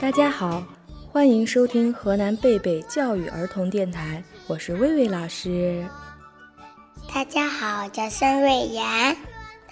[0.00, 0.62] 大家好，
[1.10, 5.84] 欢迎收听河南贝贝教育儿童电台，我是魏魏老师。
[7.12, 9.16] 大家好，我叫孙瑞妍。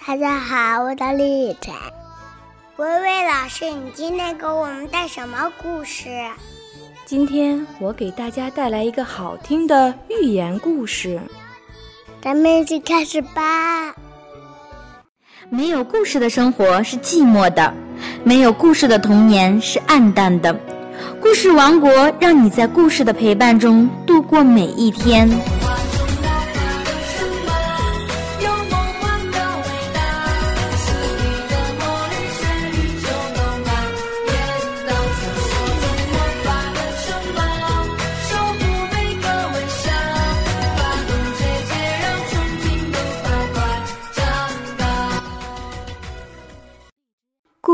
[0.05, 1.73] 大家好，我叫李雨辰。
[2.77, 6.09] 薇薇老师，你今天给我们带什么故事？
[7.05, 11.19] 今天我给大家带来一个好听的寓言故事。
[12.21, 13.93] 咱们一起开始吧。
[15.49, 17.73] 没有故事的生活是寂寞的，
[18.23, 20.57] 没有故事的童年是暗淡的。
[21.19, 25.29] 故事王国让你在故事的陪伴中度过每一天。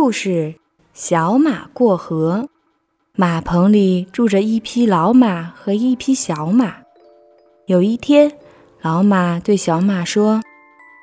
[0.10, 0.56] 故事：
[0.92, 2.50] 小马过河。
[3.16, 6.78] 马棚里住着一匹老马和一匹小马。
[7.68, 8.32] 有一天，
[8.82, 10.42] 老马对小马说：“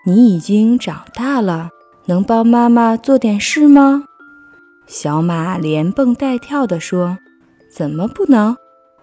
[0.05, 1.69] 你已经长大了，
[2.07, 4.03] 能帮妈妈做点事吗？”
[4.89, 7.17] 小马连蹦带跳地说
[7.73, 8.57] ：“怎么不能？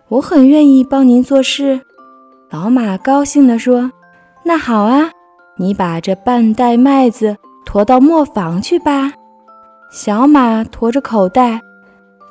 [0.09, 1.79] 我很愿意帮您做事。”
[2.51, 3.89] 老马高兴地说
[4.43, 5.11] ：“那好啊，
[5.55, 9.13] 你把这半袋麦子驮到磨坊去吧。”
[9.93, 11.61] 小马驮着口袋，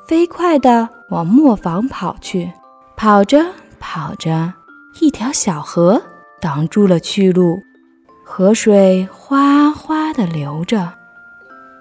[0.05, 2.51] 飞快地往磨坊跑去。
[2.97, 3.41] 跑着
[3.79, 4.53] 跑着，
[4.99, 6.01] 一条小河
[6.41, 7.63] 挡住了去路，
[8.25, 10.91] 河水哗哗地流着。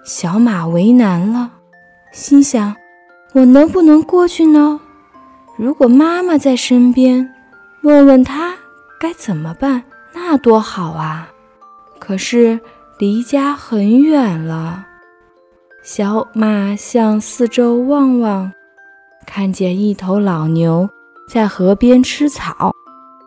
[0.04, 1.50] 小马为难了，
[2.12, 2.76] 心想：
[3.32, 4.78] 我能不能过去呢？
[5.56, 7.28] 如果妈妈在身边，
[7.82, 8.54] 问问她
[9.00, 9.82] 该怎么办，
[10.14, 11.28] 那多好啊！
[11.98, 12.60] 可是
[12.98, 14.86] 离家很远了。
[15.84, 18.52] 小马向四周望望，
[19.26, 20.88] 看见一头老牛
[21.28, 22.72] 在河边吃草。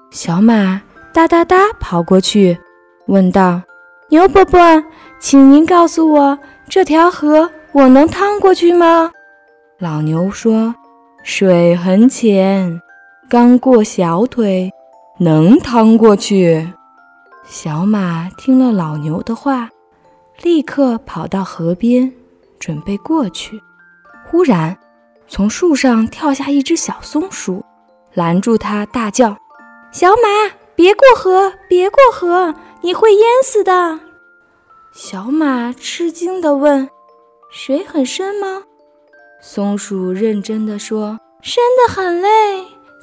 [0.10, 0.82] 小马
[1.14, 2.58] 哒哒哒跑过去，
[3.08, 3.62] 问道
[4.08, 4.82] ：“牛伯伯，
[5.20, 6.40] 请您告诉我，
[6.70, 9.12] 这条河我能趟过去吗？”
[9.78, 10.74] 老牛说
[11.24, 12.82] ：“水很浅，
[13.28, 14.72] 刚过小腿，
[15.20, 16.66] 能趟过去。”
[17.46, 19.70] 小马听了老牛的话，
[20.42, 22.10] 立刻跑到河边。
[22.60, 23.62] 准备过去，
[24.28, 24.78] 忽然，
[25.28, 27.64] 从树上跳下一只小松鼠，
[28.14, 29.38] 拦住他，大叫
[29.92, 34.00] ：“小马，别过河，别过河，你会淹死的！”
[34.94, 36.90] 小马吃惊地问
[37.52, 38.64] ：“水很深吗？”
[39.42, 42.30] 松鼠认真地说：“深得很嘞。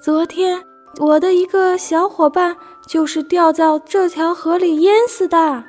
[0.02, 0.60] 昨天
[0.98, 2.56] 我的一个小伙伴
[2.88, 5.64] 就是掉到这条河里淹死的。”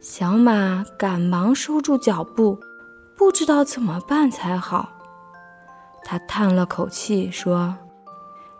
[0.00, 2.58] 小马赶忙收住脚步。
[3.18, 4.88] 不知道怎么办才好，
[6.04, 7.74] 他叹了口气说：“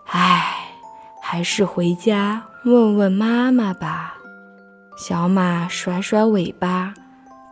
[0.07, 0.53] 唉，
[1.23, 4.17] 还是回家问问妈妈吧。”
[4.99, 6.93] 小马甩甩尾巴，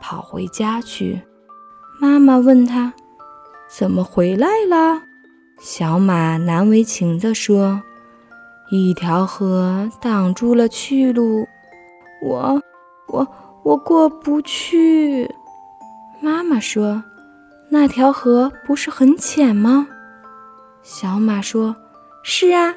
[0.01, 1.23] 跑回家去。
[2.01, 2.93] 妈妈问他
[3.71, 5.01] ：“怎么回来了？”
[5.63, 7.81] 小马难为情地说
[8.69, 11.47] ：“一条河挡住了去路，
[12.21, 12.61] 我，
[13.07, 13.27] 我，
[13.63, 15.33] 我过不去。”
[16.21, 17.03] 妈妈说
[17.69, 19.87] ：“那条河不是很浅吗？”
[20.83, 21.77] 小马说
[22.23, 22.75] ：“是啊。”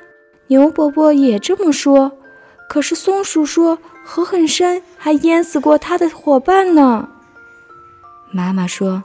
[0.47, 2.11] 牛伯伯也这么说。
[2.67, 7.07] 可是松鼠说：“河很深，还淹死过它的伙伴呢。”
[8.31, 9.03] 妈妈说：“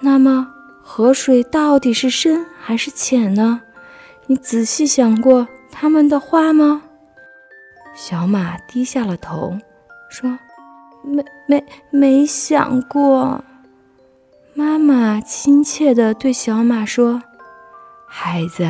[0.00, 0.48] 那么
[0.82, 3.60] 河水到底是深还是浅呢？
[4.26, 6.82] 你仔细想过他们的话吗？”
[7.94, 9.58] 小马低下了头，
[10.10, 10.38] 说
[11.02, 13.42] ：“没没没想过。”
[14.58, 17.22] 妈妈亲切地对小马说
[18.08, 18.66] ：“孩子，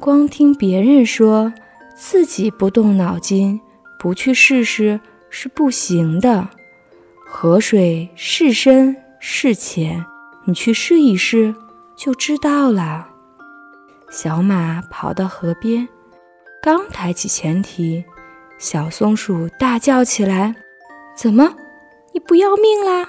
[0.00, 1.52] 光听别人说，
[1.94, 3.60] 自己不动脑筋，
[3.98, 4.98] 不去试试
[5.28, 6.48] 是不行的。
[7.26, 10.02] 河水是深是浅，
[10.46, 11.54] 你去试一试
[11.94, 13.08] 就知道了。”
[14.10, 15.86] 小马跑到河边，
[16.62, 18.02] 刚抬起前蹄，
[18.58, 20.54] 小松鼠大叫起来
[21.14, 21.54] ：“怎么，
[22.14, 23.06] 你不要命啦？”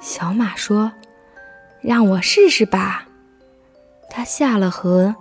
[0.00, 0.92] 小马说。
[1.86, 3.06] 让我试试吧。
[4.10, 5.14] 他下了河，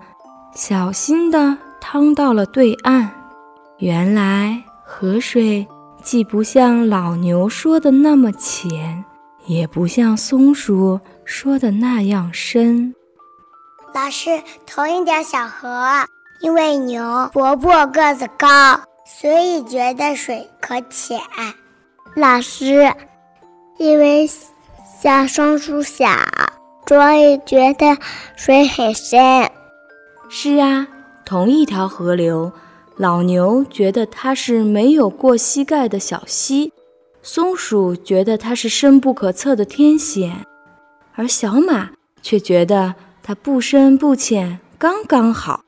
[0.55, 3.11] 小心地趟到了对岸。
[3.77, 5.67] 原来河水
[6.01, 9.05] 既不像老牛说的那么浅，
[9.45, 12.95] 也不像松鼠说的那样深。
[13.93, 15.87] 老师，同一条小河，
[16.41, 21.19] 因为牛伯伯个子高，所以觉得水可浅。
[22.15, 22.91] 老师，
[23.77, 24.27] 因为
[24.99, 26.07] 小松鼠小。
[26.87, 27.97] 所以觉得
[28.35, 29.49] 水很深。
[30.29, 30.87] 是啊，
[31.25, 32.51] 同一条河流，
[32.97, 36.71] 老牛觉得它是没有过膝盖的小溪，
[37.21, 40.45] 松鼠觉得它是深不可测的天险，
[41.15, 41.91] 而小马
[42.21, 45.61] 却觉得它不深不浅，刚刚好。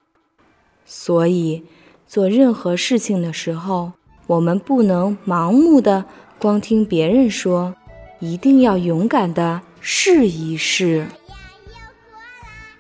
[0.85, 1.63] 所以，
[2.07, 3.91] 做任何事情的时候，
[4.27, 6.05] 我们不能盲目的
[6.39, 7.75] 光听别人说，
[8.19, 11.07] 一定要勇敢的试一试。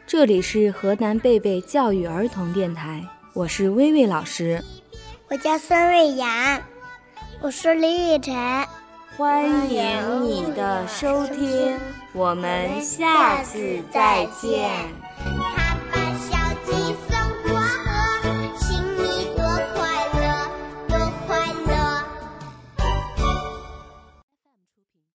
[0.05, 3.01] 这里是河南贝贝教育儿童电台，
[3.31, 4.61] 我是薇薇老师，
[5.29, 6.61] 我叫孙瑞阳，
[7.39, 8.35] 我是李雨辰，
[9.15, 11.77] 欢迎你的收听，
[12.11, 14.69] 我们下次再见。